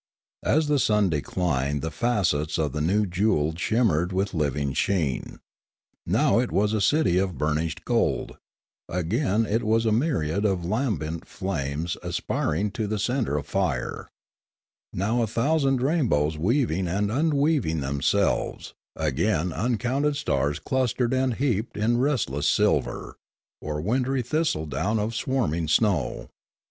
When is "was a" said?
6.51-6.81, 9.63-9.91